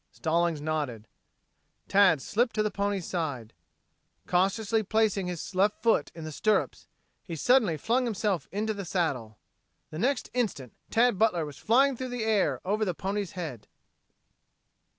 [0.11, 1.07] Stallings nodded.
[1.87, 3.53] Tad slipped to the pony's side.
[4.25, 6.87] Cautiously placing his left foot in the stirrups,
[7.23, 9.37] he suddenly flung himself into the saddle.
[9.91, 13.67] The next instant Tad Butler was flying through the air over the pony's head.